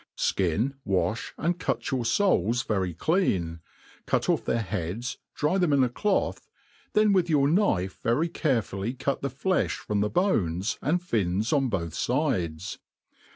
[0.17, 3.59] SKIN, wa(h, and cut your foals very clean,
[4.07, 6.47] cut oflF their He^ds, dry them in a cloth,
[6.93, 11.69] then with your knife very carefully cut the flefh from the bones and fins on
[11.69, 12.79] both fides.